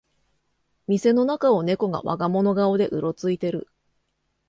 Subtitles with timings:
[0.87, 3.67] 店の中をネコが我が物顔でうろついてる